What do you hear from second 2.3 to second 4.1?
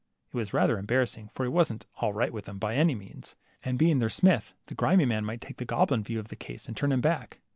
with 'em" by any means, and, being their